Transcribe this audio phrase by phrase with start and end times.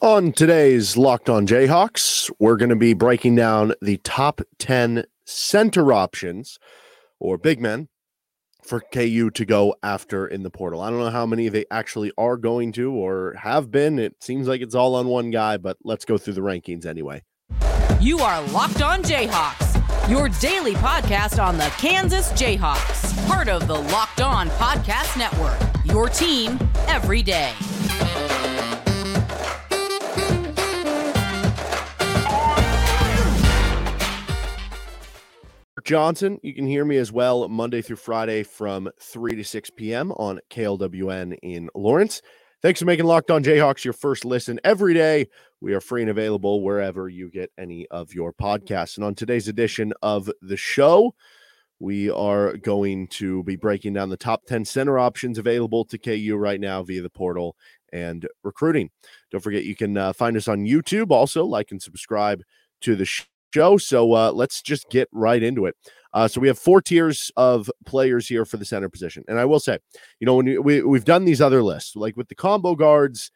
[0.00, 5.92] On today's Locked On Jayhawks, we're going to be breaking down the top 10 center
[5.92, 6.60] options
[7.18, 7.88] or big men
[8.62, 10.82] for KU to go after in the portal.
[10.82, 13.98] I don't know how many they actually are going to or have been.
[13.98, 17.24] It seems like it's all on one guy, but let's go through the rankings anyway.
[18.00, 23.74] You are Locked On Jayhawks, your daily podcast on the Kansas Jayhawks, part of the
[23.74, 26.56] Locked On Podcast Network, your team
[26.86, 27.52] every day.
[35.84, 36.38] Johnson.
[36.42, 40.12] You can hear me as well Monday through Friday from 3 to 6 p.m.
[40.12, 42.22] on KLWN in Lawrence.
[42.60, 45.28] Thanks for making Locked On Jayhawks your first listen every day.
[45.60, 48.96] We are free and available wherever you get any of your podcasts.
[48.96, 51.14] And on today's edition of the show,
[51.78, 56.36] we are going to be breaking down the top 10 center options available to KU
[56.36, 57.56] right now via the portal
[57.92, 58.90] and recruiting.
[59.30, 61.10] Don't forget, you can uh, find us on YouTube.
[61.10, 62.42] Also, like and subscribe
[62.80, 63.76] to the show show.
[63.78, 65.76] So uh, let's just get right into it.
[66.12, 69.44] Uh, so we have four tiers of players here for the center position, and I
[69.44, 69.78] will say,
[70.20, 73.30] you know, when we we've done these other lists, like with the combo guards,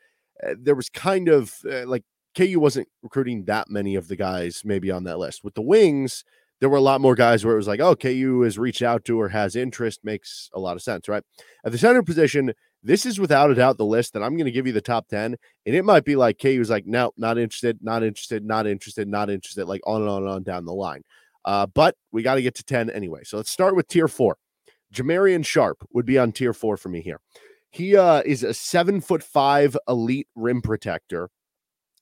[0.47, 2.03] uh, there was kind of uh, like
[2.35, 5.45] KU wasn't recruiting that many of the guys maybe on that list.
[5.45, 6.25] With the wings,
[6.61, 9.05] there were a lot more guys where it was like, oh, KU has reached out
[9.07, 11.25] to or has interest, makes a lot of sense, right?
[11.65, 12.53] At the center position,
[12.83, 15.09] this is without a doubt the list that I'm going to give you the top
[15.09, 15.37] 10.
[15.67, 19.09] And it might be like K was like, no, not interested, not interested, not interested,
[19.09, 21.03] not interested, like on and on and on down the line.
[21.45, 23.21] Uh, but we got to get to 10 anyway.
[23.25, 24.37] So let's start with tier four.
[24.93, 27.21] Jamarion Sharp would be on tier four for me here.
[27.71, 31.31] He uh, is a seven foot five elite rim protector.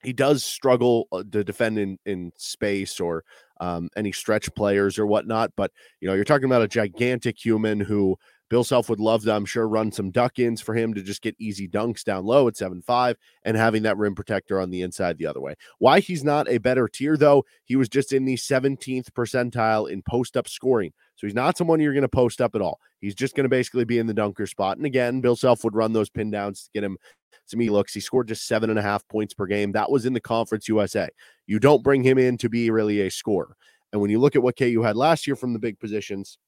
[0.02, 3.22] He does struggle uh, to defend in, in space or
[3.60, 5.52] um, any stretch players or whatnot.
[5.56, 5.70] But,
[6.00, 8.16] you know, you're talking about a gigantic human who
[8.50, 11.22] Bill Self would love to, I'm sure, run some duck ins for him to just
[11.22, 14.82] get easy dunks down low at 7 5 and having that rim protector on the
[14.82, 15.54] inside the other way.
[15.78, 20.02] Why he's not a better tier, though, he was just in the 17th percentile in
[20.02, 20.92] post up scoring.
[21.14, 22.80] So he's not someone you're going to post up at all.
[23.00, 24.76] He's just going to basically be in the dunker spot.
[24.76, 26.98] And again, Bill Self would run those pin downs to get him
[27.46, 27.94] some e looks.
[27.94, 29.72] He scored just seven and a half points per game.
[29.72, 31.08] That was in the Conference USA.
[31.46, 33.56] You don't bring him in to be really a scorer.
[33.92, 36.38] And when you look at what KU had last year from the big positions,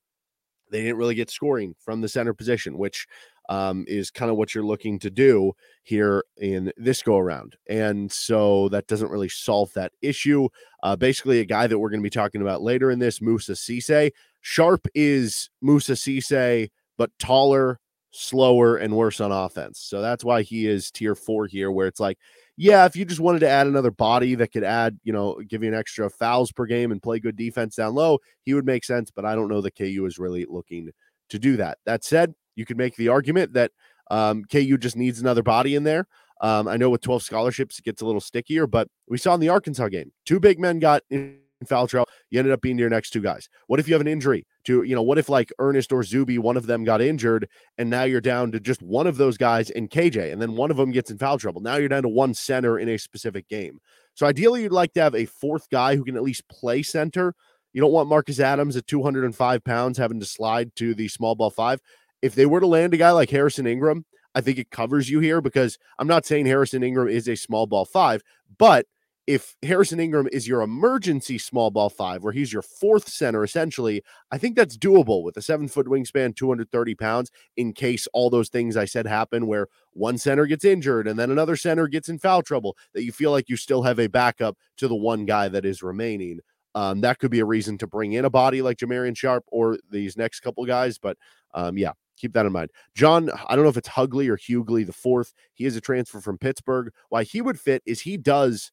[0.73, 3.07] they didn't really get scoring from the center position, which
[3.49, 5.53] um, is kind of what you're looking to do
[5.83, 7.57] here in this go around.
[7.69, 10.49] And so that doesn't really solve that issue.
[10.83, 13.53] Uh, basically, a guy that we're going to be talking about later in this, Moussa
[13.53, 14.11] Cisse.
[14.41, 17.79] Sharp is Moussa Cisse, but taller,
[18.11, 19.81] slower, and worse on offense.
[19.81, 22.19] So that's why he is tier four here, where it's like
[22.63, 25.65] yeah, if you just wanted to add another body that could add, you know, give
[25.65, 28.85] you an extra fouls per game and play good defense down low, he would make
[28.85, 29.11] sense.
[29.11, 30.91] But I don't know that KU is really looking
[31.31, 31.79] to do that.
[31.87, 33.73] That said, you could make the argument that
[34.13, 36.07] um, KU just needs another body in there.
[36.41, 39.41] Um, I know with 12 scholarships, it gets a little stickier, but we saw in
[39.41, 42.09] the Arkansas game, two big men got in foul trouble.
[42.31, 43.49] You ended up being your next two guys.
[43.67, 46.39] What if you have an injury to, you know, what if like Ernest or Zuby,
[46.39, 49.71] one of them got injured, and now you're down to just one of those guys
[49.71, 51.61] in KJ, and then one of them gets in foul trouble.
[51.61, 53.81] Now you're down to one center in a specific game.
[54.15, 57.35] So ideally, you'd like to have a fourth guy who can at least play center.
[57.73, 61.51] You don't want Marcus Adams at 205 pounds having to slide to the small ball
[61.51, 61.81] five.
[62.21, 65.21] If they were to land a guy like Harrison Ingram, I think it covers you
[65.21, 68.23] here because I'm not saying Harrison Ingram is a small ball five,
[68.59, 68.87] but
[69.27, 74.03] if Harrison Ingram is your emergency small ball five, where he's your fourth center, essentially,
[74.33, 78.49] I think that's doable with a seven foot wingspan, 230 pounds, in case all those
[78.49, 82.19] things I said happen where one center gets injured and then another center gets in
[82.19, 85.49] foul trouble, that you feel like you still have a backup to the one guy
[85.49, 86.41] that is remaining.
[86.75, 89.79] Um, that could be a reason to bring in a body like Jamarion Sharp or
[89.91, 90.99] these next couple guys.
[90.99, 91.17] But
[91.55, 92.71] um, yeah, keep that in mind.
[92.95, 95.33] John, I don't know if it's Hugley or Hughley the fourth.
[95.55, 96.93] He is a transfer from Pittsburgh.
[97.11, 98.73] Why he would fit is he does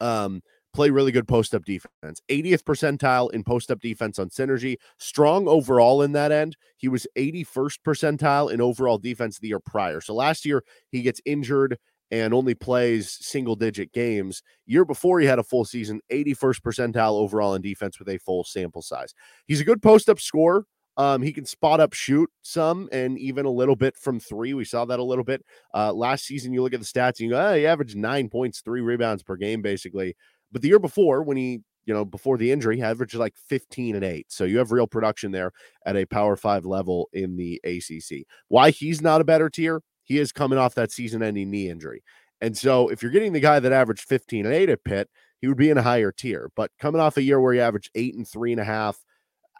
[0.00, 0.42] um,
[0.72, 2.20] play really good post up defense.
[2.28, 4.76] 80th percentile in post up defense on synergy.
[4.98, 6.56] Strong overall in that end.
[6.76, 10.00] He was 81st percentile in overall defense the year prior.
[10.00, 11.78] So last year he gets injured
[12.10, 14.42] and only plays single digit games.
[14.66, 18.44] Year before he had a full season, 81st percentile overall in defense with a full
[18.44, 19.14] sample size.
[19.46, 20.64] He's a good post up scorer.
[20.98, 24.52] Um, he can spot up, shoot some, and even a little bit from three.
[24.52, 26.52] We saw that a little bit uh, last season.
[26.52, 29.22] You look at the stats, and you go, oh, he averaged nine points, three rebounds
[29.22, 30.16] per game, basically.
[30.50, 33.94] But the year before, when he, you know, before the injury, he averaged like 15
[33.94, 34.26] and eight.
[34.28, 35.52] So you have real production there
[35.86, 38.26] at a power five level in the ACC.
[38.48, 39.82] Why he's not a better tier?
[40.02, 42.02] He is coming off that season ending knee injury.
[42.40, 45.08] And so if you're getting the guy that averaged 15 and eight at Pitt,
[45.40, 46.50] he would be in a higher tier.
[46.56, 48.98] But coming off a year where he averaged eight and three and a half,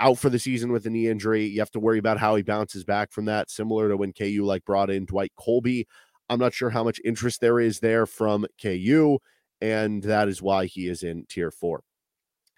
[0.00, 1.46] out for the season with a knee injury.
[1.46, 4.42] You have to worry about how he bounces back from that, similar to when KU
[4.44, 5.86] like brought in Dwight Coleby.
[6.28, 9.18] I'm not sure how much interest there is there from KU,
[9.60, 11.82] and that is why he is in tier four.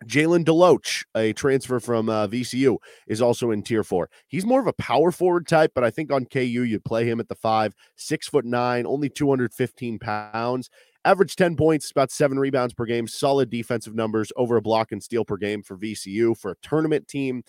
[0.06, 4.08] Jalen Deloach, a transfer from uh, VCU, is also in tier four.
[4.28, 7.20] He's more of a power forward type, but I think on KU you'd play him
[7.20, 10.70] at the five, six foot nine, only 215 pounds.
[11.04, 15.02] Average 10 points, about seven rebounds per game, solid defensive numbers, over a block and
[15.02, 17.42] steal per game for VCU for a tournament team.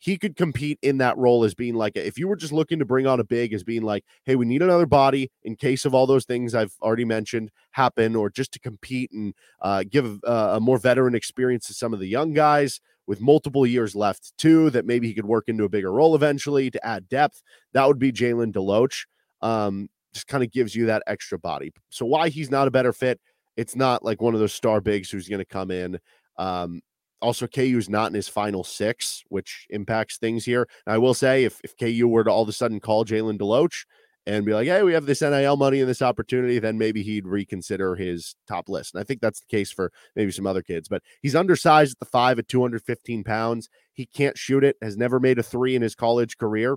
[0.00, 2.84] He could compete in that role as being like, if you were just looking to
[2.84, 5.94] bring on a big, as being like, hey, we need another body in case of
[5.94, 10.60] all those things I've already mentioned happen, or just to compete and uh, give a
[10.60, 14.84] more veteran experience to some of the young guys with multiple years left, too, that
[14.84, 17.42] maybe he could work into a bigger role eventually to add depth.
[17.72, 19.06] That would be Jalen Deloach.
[19.40, 21.72] Um, just kind of gives you that extra body.
[21.90, 23.20] So why he's not a better fit?
[23.56, 25.98] It's not like one of those star bigs who's going to come in.
[26.36, 26.80] Um,
[27.20, 30.68] also, KU is not in his final six, which impacts things here.
[30.86, 33.38] And I will say, if, if KU were to all of a sudden call Jalen
[33.38, 33.84] Deloach
[34.26, 37.26] and be like, hey, we have this NIL money and this opportunity, then maybe he'd
[37.26, 38.94] reconsider his top list.
[38.94, 40.88] And I think that's the case for maybe some other kids.
[40.88, 43.68] But he's undersized at the five at 215 pounds.
[43.94, 46.76] He can't shoot it, has never made a three in his college career.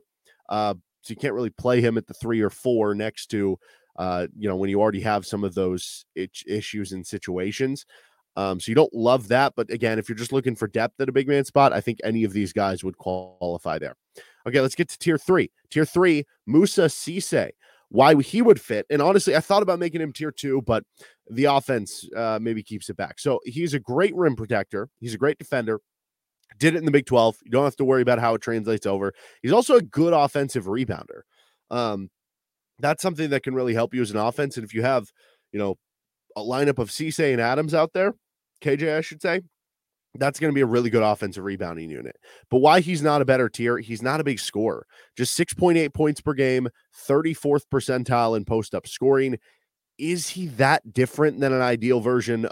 [0.49, 3.57] Uh, so you can't really play him at the three or four next to,
[3.97, 7.85] uh, you know, when you already have some of those issues and situations.
[8.37, 11.09] Um, so you don't love that, but again, if you're just looking for depth at
[11.09, 13.95] a big man spot, I think any of these guys would qualify there.
[14.47, 15.51] Okay, let's get to tier three.
[15.69, 17.51] Tier three, Moussa Cisse.
[17.89, 20.85] Why he would fit, and honestly, I thought about making him tier two, but
[21.29, 23.19] the offense uh, maybe keeps it back.
[23.19, 24.87] So he's a great rim protector.
[25.01, 25.81] He's a great defender.
[26.61, 27.37] Did it in the Big 12.
[27.43, 29.13] You don't have to worry about how it translates over.
[29.41, 31.21] He's also a good offensive rebounder.
[31.71, 32.09] Um,
[32.77, 34.57] that's something that can really help you as an offense.
[34.57, 35.11] And if you have,
[35.51, 35.79] you know,
[36.35, 38.13] a lineup of Cisse and Adams out there,
[38.61, 39.41] KJ, I should say,
[40.15, 42.15] that's going to be a really good offensive rebounding unit.
[42.51, 44.85] But why he's not a better tier, he's not a big scorer.
[45.17, 46.69] Just 6.8 points per game,
[47.07, 49.39] 34th percentile in post up scoring.
[49.97, 52.47] Is he that different than an ideal version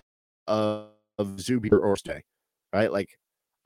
[0.48, 0.88] of,
[1.20, 2.22] of Zuby or Orste?
[2.74, 2.92] Right?
[2.92, 3.10] Like,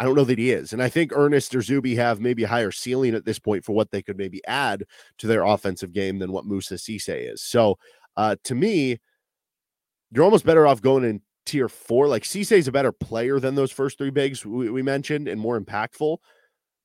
[0.03, 0.73] I don't know that he is.
[0.73, 3.71] And I think Ernest or Zuby have maybe a higher ceiling at this point for
[3.71, 4.83] what they could maybe add
[5.19, 7.41] to their offensive game than what Moussa Cisse is.
[7.41, 7.77] So
[8.17, 8.99] uh, to me,
[10.11, 12.09] you're almost better off going in tier four.
[12.09, 15.39] Like Cisse is a better player than those first three bigs we, we mentioned and
[15.39, 16.17] more impactful.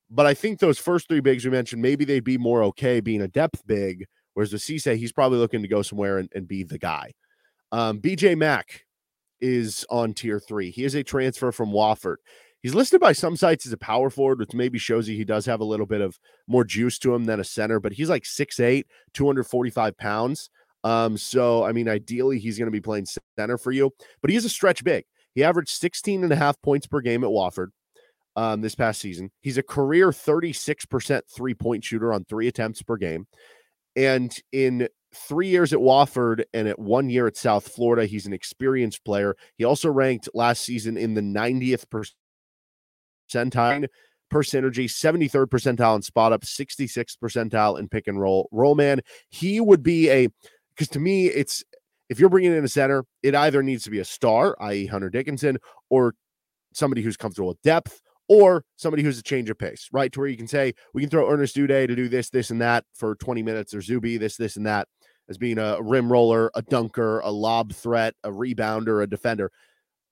[0.09, 3.23] But I think those first three bigs we mentioned, maybe they'd be more okay being
[3.23, 4.05] a depth big.
[4.35, 7.11] Whereas with Cisse, he's probably looking to go somewhere and, and be the guy.
[7.73, 8.85] Um, BJ Mack
[9.41, 10.71] is on tier three.
[10.71, 12.19] He is a transfer from Wofford.
[12.63, 15.47] He's listed by some sites as a power forward, which maybe shows you he does
[15.47, 18.25] have a little bit of more juice to him than a center, but he's like
[18.25, 18.85] 6'8,
[19.15, 20.51] 245 pounds.
[20.85, 23.07] Um, so I mean, ideally, he's going to be playing
[23.37, 25.05] center for you, but he is a stretch big.
[25.35, 27.69] He averaged 16 and a half points per game at Wofford
[28.37, 29.31] um, this past season.
[29.41, 33.27] He's a career 36% three point shooter on three attempts per game.
[33.97, 38.33] And in three years at Wofford and at one year at South Florida, he's an
[38.33, 39.37] experienced player.
[39.57, 41.89] He also ranked last season in the 90th
[43.29, 43.89] percentile
[44.31, 48.49] per synergy, 73rd percentile in spot up, 66th percentile in pick and roll.
[48.53, 50.29] Roll man, he would be a
[50.71, 51.65] because to me, it's
[52.09, 55.11] if you're bringing in a center, it either needs to be a star, i.e., Hunter
[55.11, 55.59] Dickinson,
[55.91, 56.15] or
[56.73, 60.13] somebody who's comfortable with depth, or somebody who's a change of pace, right?
[60.13, 62.61] To where you can say, we can throw Ernest Udeh to do this, this, and
[62.61, 64.89] that for 20 minutes, or Zuby, this, this, and that,
[65.29, 69.51] as being a rim roller, a dunker, a lob threat, a rebounder, a defender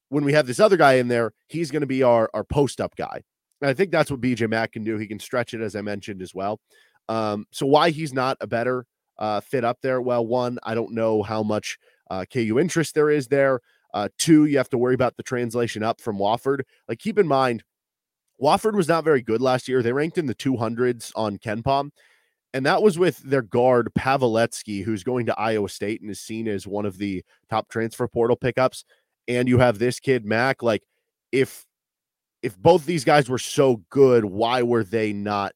[0.09, 2.81] when we have this other guy in there, he's going to be our, our post
[2.81, 3.23] up guy.
[3.61, 4.99] And I think that's what BJ Mack can do.
[4.99, 6.61] He can stretch it, as I mentioned as well.
[7.09, 8.87] Um, so why he's not a better
[9.19, 10.01] uh, fit up there?
[10.01, 11.79] Well, one, I don't know how much
[12.11, 13.61] uh, KU interest there is there.
[13.95, 16.61] Uh, two, you have to worry about the translation up from Wofford.
[16.89, 17.65] Like, keep in mind,
[18.43, 19.83] Wofford was not very good last year.
[19.83, 21.91] They ranked in the 200s on KenPom,
[22.53, 26.47] and that was with their guard Paveletzke, who's going to Iowa State and is seen
[26.47, 28.85] as one of the top transfer portal pickups
[29.29, 30.63] and you have this kid Mack.
[30.63, 30.83] like
[31.33, 31.65] if
[32.43, 35.53] if both these guys were so good why were they not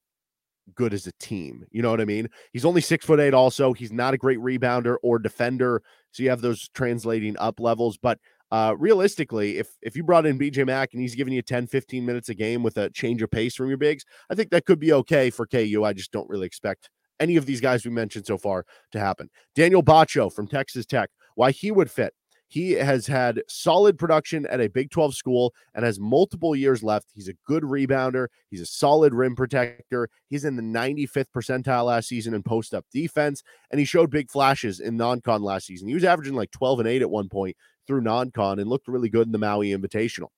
[0.75, 1.67] good as a team?
[1.71, 2.29] You know what i mean?
[2.53, 3.73] He's only six foot eight also.
[3.73, 5.83] He's not a great rebounder or defender.
[6.13, 7.97] So you have those translating up levels.
[7.97, 8.19] But
[8.53, 12.05] uh realistically if if you brought in bj mack and he's giving you 10 15
[12.05, 14.81] minutes a game with a change of pace from your bigs i think that could
[14.81, 18.27] be okay for ku i just don't really expect any of these guys we mentioned
[18.27, 19.29] so far to happen.
[19.55, 22.13] Daniel Batcho from texas tech why he would fit
[22.51, 27.07] he has had solid production at a Big 12 school and has multiple years left.
[27.15, 28.27] He's a good rebounder.
[28.51, 30.09] He's a solid rim protector.
[30.27, 34.33] He's in the 95th percentile last season in post up defense, and he showed big
[34.33, 35.87] flashes in non con last season.
[35.87, 38.89] He was averaging like 12 and 8 at one point through non con and looked
[38.89, 40.29] really good in the Maui Invitational.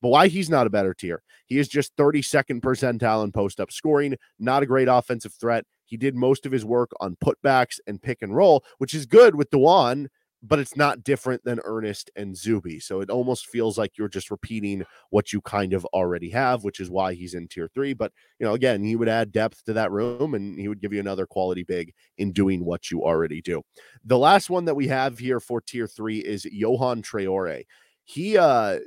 [0.00, 1.20] But why he's not a better tier?
[1.46, 5.64] He is just 32nd percentile in post up scoring, not a great offensive threat.
[5.86, 9.34] He did most of his work on putbacks and pick and roll, which is good
[9.34, 10.06] with Dajuan
[10.42, 12.78] but it's not different than Ernest and Zuby.
[12.78, 16.80] So it almost feels like you're just repeating what you kind of already have, which
[16.80, 17.94] is why he's in tier three.
[17.94, 20.92] But, you know, again, he would add depth to that room and he would give
[20.92, 23.62] you another quality big in doing what you already do.
[24.04, 27.64] The last one that we have here for tier three is Yohan Traore.
[28.04, 28.78] He uh,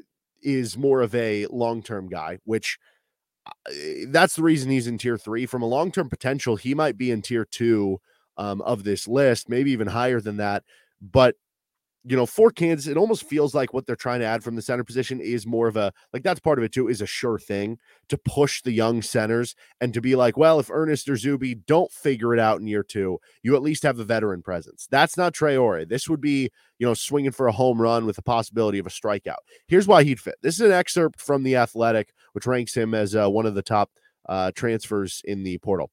[0.41, 2.77] is more of a long term guy, which
[4.07, 5.45] that's the reason he's in tier three.
[5.45, 7.99] From a long term potential, he might be in tier two
[8.37, 10.63] um, of this list, maybe even higher than that
[11.01, 11.35] but
[12.05, 14.61] you know, for Kansas, it almost feels like what they're trying to add from the
[14.61, 17.37] center position is more of a like that's part of it too, is a sure
[17.37, 17.77] thing
[18.07, 21.91] to push the young centers and to be like, well, if Ernest or Zuby don't
[21.91, 24.87] figure it out in year two, you at least have a veteran presence.
[24.89, 25.87] That's not Traore.
[25.87, 28.89] This would be, you know, swinging for a home run with the possibility of a
[28.89, 29.39] strikeout.
[29.67, 30.35] Here's why he'd fit.
[30.41, 33.61] This is an excerpt from The Athletic, which ranks him as uh, one of the
[33.61, 33.91] top
[34.29, 35.91] uh, transfers in the portal.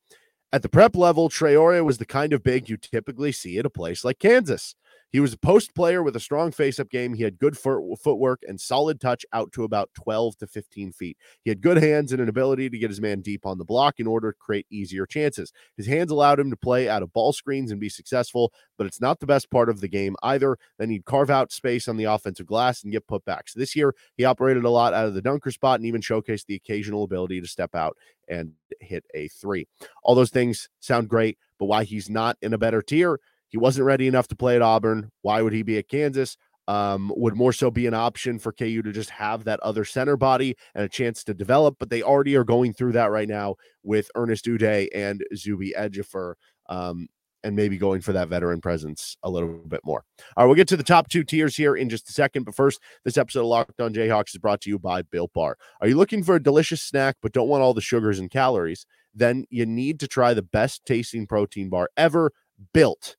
[0.52, 3.70] At the prep level, Traore was the kind of big you typically see at a
[3.70, 4.76] place like Kansas.
[5.12, 7.14] He was a post player with a strong face up game.
[7.14, 11.16] He had good foot, footwork and solid touch out to about 12 to 15 feet.
[11.42, 14.00] He had good hands and an ability to get his man deep on the block
[14.00, 15.52] in order to create easier chances.
[15.76, 19.00] His hands allowed him to play out of ball screens and be successful, but it's
[19.00, 20.58] not the best part of the game either.
[20.78, 23.52] Then he'd carve out space on the offensive glass and get putbacks.
[23.54, 26.56] This year, he operated a lot out of the dunker spot and even showcased the
[26.56, 27.96] occasional ability to step out
[28.28, 29.66] and hit a three.
[30.02, 33.20] All those things sound great, but why he's not in a better tier
[33.56, 35.10] he wasn't ready enough to play at Auburn.
[35.22, 36.36] Why would he be at Kansas?
[36.68, 40.18] Um, would more so be an option for KU to just have that other center
[40.18, 43.54] body and a chance to develop, but they already are going through that right now
[43.82, 46.34] with Ernest Udeh and Zuby Ejiofor.
[46.68, 47.08] Um,
[47.44, 50.04] and maybe going for that veteran presence a little bit more.
[50.36, 52.42] All right, we'll get to the top two tiers here in just a second.
[52.42, 55.56] But first, this episode of Locked On Jayhawks is brought to you by Built Bar.
[55.80, 58.84] Are you looking for a delicious snack but don't want all the sugars and calories?
[59.14, 62.32] Then you need to try the best tasting protein bar ever
[62.72, 63.16] built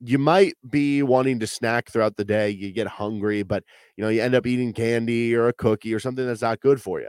[0.00, 2.50] you might be wanting to snack throughout the day.
[2.50, 3.64] You get hungry, but
[3.96, 6.80] you know, you end up eating candy or a cookie or something that's not good
[6.80, 7.08] for you.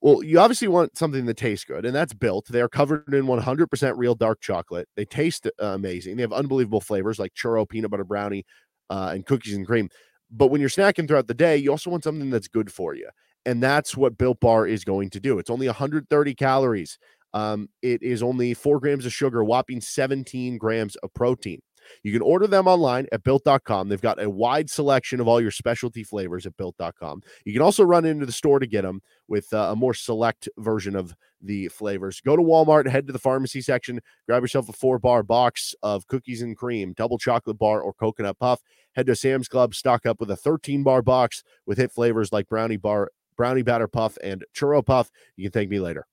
[0.00, 2.46] Well, you obviously want something that tastes good, and that's built.
[2.50, 4.86] They are covered in 100% real dark chocolate.
[4.96, 6.16] They taste uh, amazing.
[6.16, 8.44] They have unbelievable flavors like churro, peanut butter brownie,
[8.90, 9.88] uh, and cookies and cream.
[10.30, 13.08] But when you're snacking throughout the day, you also want something that's good for you.
[13.46, 15.38] And that's what Built Bar is going to do.
[15.38, 16.98] It's only 130 calories.
[17.32, 21.60] Um, it is only four grams of sugar, whopping 17 grams of protein.
[22.02, 23.88] You can order them online at built.com.
[23.88, 27.22] They've got a wide selection of all your specialty flavors at built.com.
[27.44, 30.48] You can also run into the store to get them with uh, a more select
[30.58, 32.20] version of the flavors.
[32.20, 36.06] Go to Walmart, head to the pharmacy section, grab yourself a four bar box of
[36.06, 38.60] cookies and cream, double chocolate bar, or coconut puff.
[38.94, 42.48] Head to Sam's Club, stock up with a 13 bar box with hit flavors like
[42.48, 45.10] brownie bar, brownie batter puff, and churro puff.
[45.36, 46.06] You can thank me later.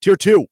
[0.00, 0.46] Tier two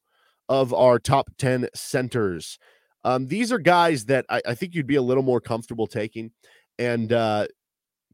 [0.49, 2.59] of our top 10 centers.
[3.07, 6.33] Um, these are guys that I, I, think you'd be a little more comfortable taking.
[6.77, 7.47] And uh,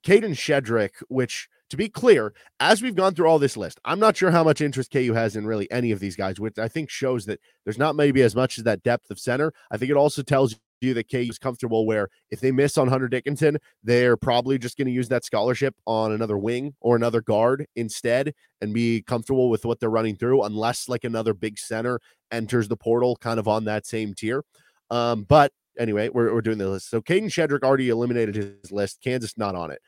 [0.04, 4.18] Kadin Shedrick, which to be clear, as we've gone through all this list, I'm not
[4.18, 6.90] sure how much interest KU has in really any of these guys, which I think
[6.90, 9.54] shows that there's not maybe as much as that depth of center.
[9.70, 12.88] I think it also tells you that KU is comfortable where if they miss on
[12.88, 17.22] Hunter Dickinson, they're probably just going to use that scholarship on another wing or another
[17.22, 21.98] guard instead and be comfortable with what they're running through, unless like another big center
[22.30, 24.44] enters the portal kind of on that same tier.
[24.92, 26.90] Um, but anyway, we're, we're doing the list.
[26.90, 29.00] So Kadin Shedrick already eliminated his list.
[29.02, 29.80] Kansas not on it.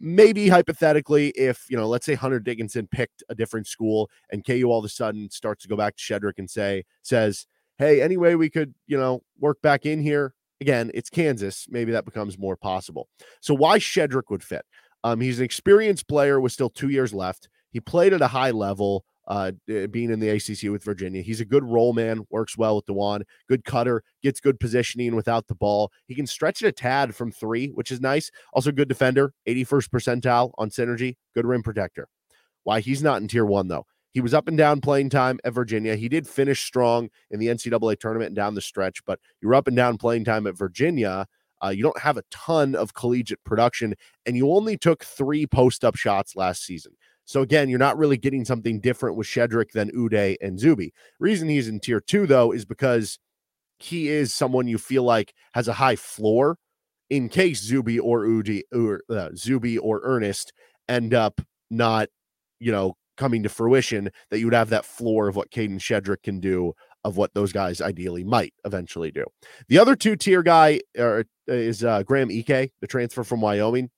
[0.00, 4.64] Maybe hypothetically, if you know, let's say Hunter Dickinson picked a different school and KU
[4.64, 7.46] all of a sudden starts to go back to Shedrick and say says,
[7.78, 11.66] "Hey, anyway, we could you know work back in here." Again, it's Kansas.
[11.68, 13.08] Maybe that becomes more possible.
[13.40, 14.64] So why Shedrick would fit?
[15.04, 17.48] Um, he's an experienced player with still two years left.
[17.70, 19.52] He played at a high level uh,
[19.90, 21.22] being in the ACC with Virginia.
[21.22, 25.46] He's a good roll man, works well with Dajuan, good cutter, gets good positioning without
[25.46, 25.92] the ball.
[26.06, 28.30] He can stretch it a tad from three, which is nice.
[28.52, 32.08] Also, good defender, 81st percentile on synergy, good rim protector.
[32.64, 33.86] Why he's not in tier one, though.
[34.12, 35.96] He was up and down playing time at Virginia.
[35.96, 39.66] He did finish strong in the NCAA tournament and down the stretch, but you're up
[39.66, 41.26] and down playing time at Virginia.
[41.64, 43.94] Uh, you don't have a ton of collegiate production,
[44.26, 46.92] and you only took three post up shots last season.
[47.24, 50.92] So again, you're not really getting something different with Shedrick than Udeh and Zuby.
[51.18, 53.18] Reason he's in tier two though is because
[53.78, 56.56] he is someone you feel like has a high floor
[57.10, 60.52] in case Zuby or Udeh or uh, Zuby or Ernest
[60.88, 62.08] end up not,
[62.60, 64.10] you know, coming to fruition.
[64.30, 66.72] That you would have that floor of what Kadin Shedrick can do,
[67.04, 69.24] of what those guys ideally might eventually do.
[69.68, 73.90] The other two tier guy uh, is uh, Graham Ike, the transfer from Wyoming,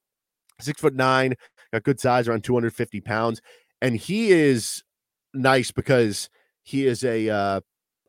[0.60, 1.34] six foot nine,
[1.74, 3.40] got good size, around 250 pounds.
[3.82, 4.82] And he is
[5.32, 6.30] nice because
[6.62, 7.60] he is a uh,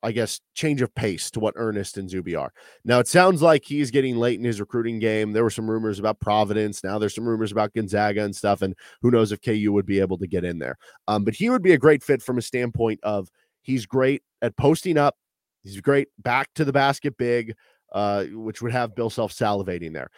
[0.05, 2.53] I guess, change of pace to what Ernest and Zuby are.
[2.83, 5.33] Now, it sounds like he's getting late in his recruiting game.
[5.33, 6.83] There were some rumors about Providence.
[6.83, 8.61] Now there's some rumors about Gonzaga and stuff.
[8.61, 10.77] And who knows if KU would be able to get in there.
[11.07, 13.29] Um, but he would be a great fit from a standpoint of
[13.63, 15.15] he's great at posting up,
[15.63, 17.55] he's great back to the basket big,
[17.91, 20.11] uh, which would have Bill Self salivating there.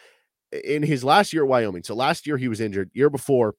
[0.63, 3.55] In his last year at Wyoming, so last year he was injured, year before,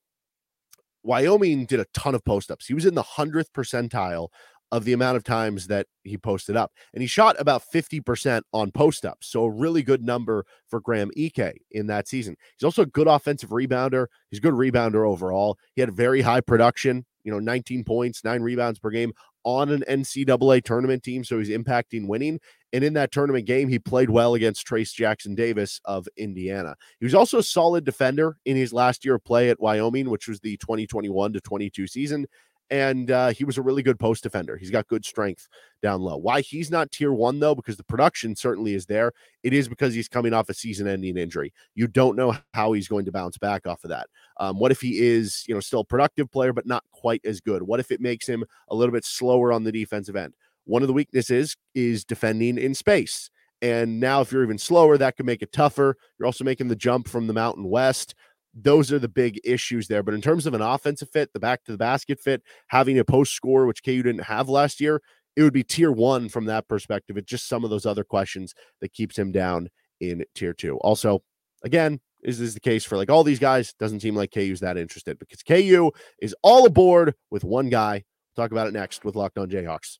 [1.02, 2.66] Wyoming did a ton of post ups.
[2.66, 4.28] He was in the 100th percentile
[4.70, 6.72] of the amount of times that he posted up.
[6.92, 9.28] And he shot about 50% on post ups.
[9.28, 12.36] So a really good number for Graham Ike in that season.
[12.56, 14.06] He's also a good offensive rebounder.
[14.30, 15.58] He's a good rebounder overall.
[15.74, 19.12] He had very high production, you know, 19 points, nine rebounds per game
[19.44, 21.24] on an NCAA tournament team.
[21.24, 22.40] So he's impacting winning.
[22.72, 26.76] And in that tournament game, he played well against Trayce Jackson Davis of Indiana.
[27.00, 30.28] He was also a solid defender in his last year of play at Wyoming, which
[30.28, 32.26] was the 2021 to 22 season
[32.70, 34.56] and uh, he was a really good post defender.
[34.56, 35.48] He's got good strength
[35.82, 36.16] down low.
[36.16, 39.12] Why he's not tier one though, because the production certainly is there.
[39.42, 41.52] It is because he's coming off a season-ending injury.
[41.74, 44.08] You don't know how he's going to bounce back off of that.
[44.38, 47.40] Um, what if he is, you know, still a productive player but not quite as
[47.40, 47.62] good?
[47.62, 50.34] What if it makes him a little bit slower on the defensive end?
[50.64, 53.30] One of the weaknesses is defending in space.
[53.60, 55.96] And now, if you're even slower, that could make it tougher.
[56.18, 58.14] You're also making the jump from the Mountain West
[58.62, 60.02] those are the big issues there.
[60.02, 63.04] But in terms of an offensive fit, the back to the basket fit, having a
[63.04, 65.00] post score, which KU didn't have last year,
[65.36, 67.16] it would be tier one from that perspective.
[67.16, 69.68] It's just some of those other questions that keeps him down
[70.00, 70.76] in tier two.
[70.78, 71.22] Also,
[71.62, 73.72] again, is this the case for like all these guys?
[73.74, 78.04] Doesn't seem like KU's that interested because KU is all aboard with one guy.
[78.36, 79.98] We'll talk about it next with Locked On Jayhawks.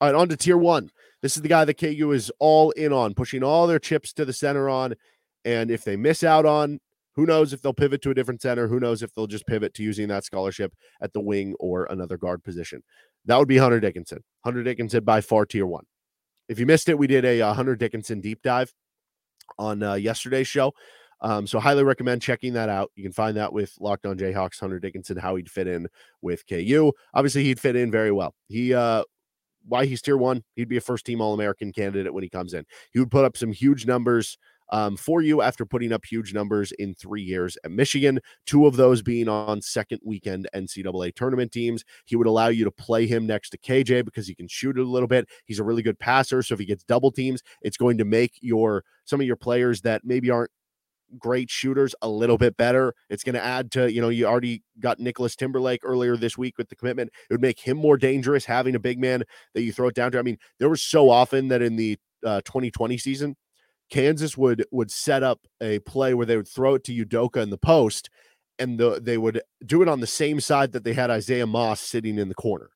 [0.00, 0.90] All right, on to tier one.
[1.20, 4.24] This is the guy that KU is all in on, pushing all their chips to
[4.24, 4.94] the center on.
[5.44, 6.80] And if they miss out on
[7.14, 8.68] who knows if they'll pivot to a different center?
[8.68, 12.16] Who knows if they'll just pivot to using that scholarship at the wing or another
[12.16, 12.82] guard position?
[13.26, 14.24] That would be Hunter Dickinson.
[14.44, 15.84] Hunter Dickinson by far tier one.
[16.48, 18.72] If you missed it, we did a uh, Hunter Dickinson deep dive
[19.58, 20.72] on uh, yesterday's show.
[21.20, 22.90] Um, so highly recommend checking that out.
[22.96, 25.86] You can find that with Locked On Jayhawks, Hunter Dickinson, how he'd fit in
[26.20, 26.92] with KU.
[27.14, 28.34] Obviously, he'd fit in very well.
[28.48, 29.04] He uh
[29.64, 32.54] why he's tier one, he'd be a first team All American candidate when he comes
[32.54, 32.64] in.
[32.90, 34.36] He would put up some huge numbers
[34.72, 38.76] um, for you after putting up huge numbers in three years at Michigan, two of
[38.76, 41.84] those being on second weekend NCAA tournament teams.
[42.06, 44.82] He would allow you to play him next to KJ because he can shoot a
[44.82, 45.28] little bit.
[45.44, 46.42] He's a really good passer.
[46.42, 49.82] So if he gets double teams, it's going to make your some of your players
[49.82, 50.50] that maybe aren't
[51.18, 52.94] great shooters a little bit better.
[53.10, 56.56] It's going to add to, you know, you already got Nicholas Timberlake earlier this week
[56.56, 57.10] with the commitment.
[57.28, 60.12] It would make him more dangerous having a big man that you throw it down
[60.12, 60.18] to.
[60.18, 63.36] I mean, there was so often that in the uh, 2020 season,
[63.92, 67.50] Kansas would would set up a play where they would throw it to Udoka in
[67.50, 68.08] the post,
[68.58, 71.78] and the, they would do it on the same side that they had Isaiah Moss
[71.82, 72.70] sitting in the corner.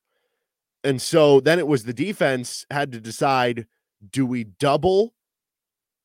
[0.83, 3.65] And so then it was the defense had to decide:
[4.11, 5.15] do we double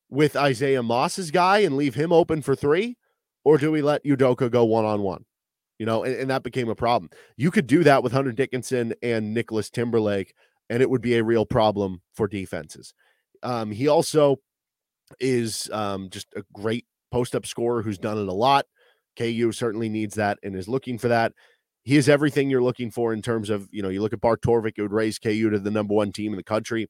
[0.09, 2.97] with Isaiah Moss's guy and leave him open for three,
[3.45, 5.27] or do we let Udoka go one on one?
[5.79, 7.11] You know, and, and that became a problem.
[7.37, 10.33] You could do that with Hunter Dickinson and Nicholas Timberlake,
[10.71, 12.95] and it would be a real problem for defenses.
[13.43, 14.39] Um, he also
[15.21, 18.67] is um, just a great post up scorer who's done it a lot.
[19.17, 21.33] KU certainly needs that and is looking for that.
[21.85, 24.41] He is everything you're looking for in terms of, you know, you look at Bart
[24.41, 26.89] Torvik, it would raise KU to the number one team in the country.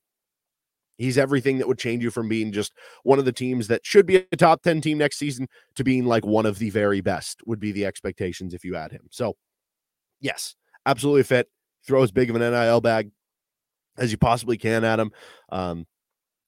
[0.98, 4.06] He's everything that would change you from being just one of the teams that should
[4.06, 7.40] be a top 10 team next season to being like one of the very best,
[7.46, 9.08] would be the expectations if you add him.
[9.10, 9.36] So,
[10.20, 10.54] yes,
[10.86, 11.48] absolutely fit.
[11.84, 13.10] Throw as big of an NIL bag
[13.96, 15.10] as you possibly can at him.
[15.50, 15.86] Um,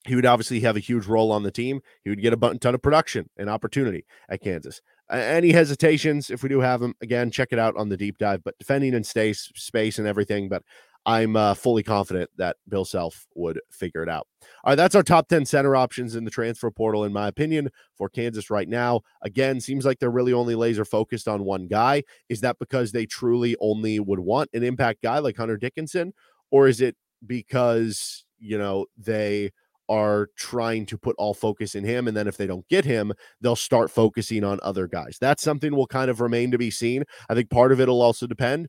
[0.05, 1.81] he would obviously have a huge role on the team.
[2.03, 4.81] He would get a button ton of production and opportunity at Kansas.
[5.11, 8.43] Any hesitations, if we do have them, again, check it out on the deep dive.
[8.43, 10.49] But defending and space, space and everything.
[10.49, 10.63] But
[11.07, 14.27] I'm uh, fully confident that Bill Self would figure it out.
[14.63, 17.69] All right, that's our top 10 center options in the transfer portal, in my opinion,
[17.95, 19.01] for Kansas right now.
[19.21, 22.03] Again, seems like they're really only laser focused on one guy.
[22.27, 26.13] Is that because they truly only would want an impact guy like Hunter Dickinson?
[26.49, 26.95] Or is it
[27.27, 29.51] because, you know, they
[29.89, 32.07] are trying to put all focus in him.
[32.07, 35.17] And then if they don't get him, they'll start focusing on other guys.
[35.19, 37.03] That's something will kind of remain to be seen.
[37.29, 38.67] I think part of it will also depend.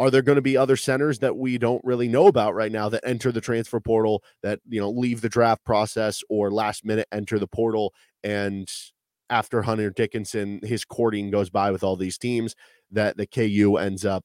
[0.00, 2.88] Are there going to be other centers that we don't really know about right now
[2.88, 7.08] that enter the transfer portal that, you know, leave the draft process or last minute
[7.10, 7.92] enter the portal?
[8.22, 8.70] And
[9.28, 12.54] after Hunter Dickinson, his courting goes by with all these teams
[12.92, 14.24] that the KU ends up,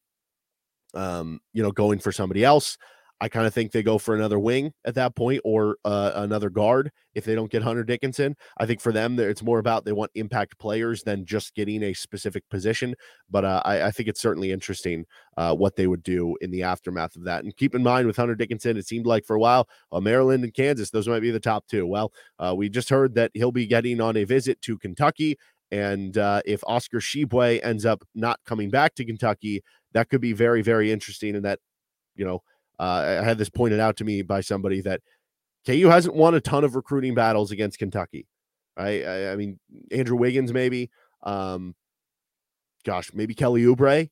[0.93, 2.77] um, you know, going for somebody else.
[3.23, 6.49] I kind of think they go for another wing at that point or uh, another
[6.49, 8.35] guard if they don't get Hunter Dickinson.
[8.57, 11.93] I think for them, it's more about they want impact players than just getting a
[11.93, 12.95] specific position.
[13.31, 15.05] But uh, I, I, think it's certainly interesting
[15.37, 17.45] uh, what they would do in the aftermath of that.
[17.45, 20.43] And keep in mind with Hunter Dickinson, it seemed like for a while, uh, Maryland
[20.43, 21.87] and Kansas, those might be the top two.
[21.87, 25.37] Well, uh, we just heard that he'll be getting on a visit to Kentucky.
[25.71, 30.33] And uh, if Oscar Tshiebwe ends up not coming back to Kentucky, that could be
[30.33, 31.37] very, very interesting.
[31.37, 31.59] And that,
[32.17, 32.41] you know,
[32.79, 35.01] uh, I had this pointed out to me by somebody that
[35.65, 38.27] KU hasn't won a ton of recruiting battles against Kentucky.
[38.75, 39.59] I, I mean,
[39.91, 40.89] Andrew Wiggins, maybe.
[41.21, 41.75] Um,
[42.83, 44.09] gosh, maybe Kelly Oubre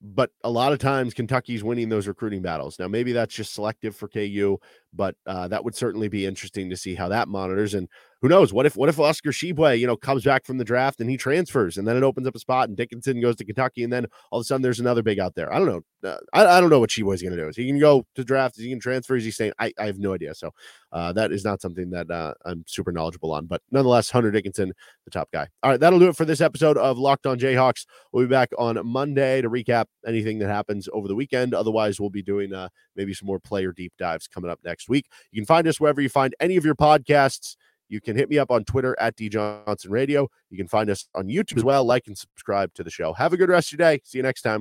[0.00, 2.78] but a lot of times Kentucky's winning those recruiting battles.
[2.78, 4.58] Now, maybe that's just selective for KU,
[4.92, 7.74] but uh, that would certainly be interesting to see how that monitors.
[7.74, 7.88] And
[8.20, 8.52] who knows?
[8.52, 11.16] What if what if Oscar Tshiebwe, you know, comes back from the draft and he
[11.16, 14.06] transfers, and then it opens up a spot, and Dickinson goes to Kentucky, and then
[14.32, 15.52] all of a sudden there's another big out there.
[15.52, 16.10] I don't know.
[16.10, 17.48] Uh, I, I don't know what Tshiebwe's going to do.
[17.48, 18.58] Is he can go to draft?
[18.58, 19.14] Is he can transfer?
[19.14, 19.52] Is he saying?
[19.58, 20.34] I, I have no idea.
[20.34, 20.50] So
[20.92, 23.46] uh, that is not something that uh, I'm super knowledgeable on.
[23.46, 24.72] But nonetheless, Hunter Dickinson,
[25.04, 25.46] the top guy.
[25.62, 27.86] All right, that'll do it for this episode of Locked On Jayhawks.
[28.12, 31.54] We'll be back on Monday to recap anything that happens over the weekend.
[31.54, 35.06] Otherwise, we'll be doing uh, maybe some more player deep dives coming up next week.
[35.32, 37.56] You can find us wherever you find any of your podcasts.
[37.88, 40.28] You can hit me up on Twitter at D Johnson Radio.
[40.50, 41.84] You can find us on YouTube as well.
[41.84, 43.12] Like and subscribe to the show.
[43.14, 44.00] Have a good rest of your day.
[44.04, 44.56] See you next time.